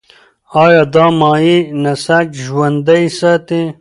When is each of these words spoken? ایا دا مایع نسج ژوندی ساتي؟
ایا 0.61 0.83
دا 0.93 1.05
مایع 1.19 1.57
نسج 1.83 2.27
ژوندی 2.45 3.03
ساتي؟ 3.17 3.61